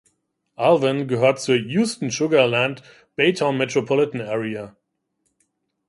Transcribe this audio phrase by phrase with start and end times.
[0.57, 4.75] Alvin gehört zur Houston–Sugar Land–Baytown Metropolitan Area.